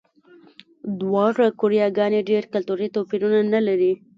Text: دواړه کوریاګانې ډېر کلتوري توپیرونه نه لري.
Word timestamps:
دواړه 1.01 1.45
کوریاګانې 1.59 2.21
ډېر 2.29 2.43
کلتوري 2.53 2.87
توپیرونه 2.95 3.39
نه 3.53 3.59
لري. 3.67 3.93